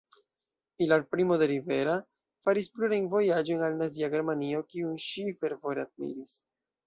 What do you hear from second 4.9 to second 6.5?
ŝi fervore admiris.